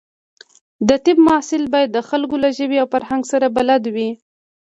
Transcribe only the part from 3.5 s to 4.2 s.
بلد وي.